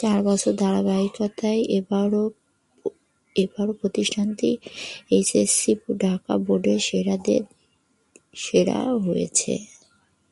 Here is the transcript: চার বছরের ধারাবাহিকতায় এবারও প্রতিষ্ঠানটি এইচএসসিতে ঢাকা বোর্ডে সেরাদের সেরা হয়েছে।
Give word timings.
চার 0.00 0.18
বছরের 0.26 0.56
ধারাবাহিকতায় 0.62 1.60
এবারও 1.78 2.24
প্রতিষ্ঠানটি 3.80 4.50
এইচএসসিতে 5.10 5.90
ঢাকা 6.04 6.34
বোর্ডে 6.44 6.74
সেরাদের 6.86 7.42
সেরা 8.36 8.78
হয়েছে। 9.06 9.52